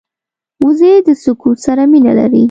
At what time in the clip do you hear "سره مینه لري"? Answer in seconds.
1.65-2.39